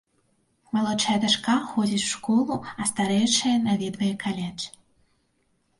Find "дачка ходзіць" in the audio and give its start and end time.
1.25-2.01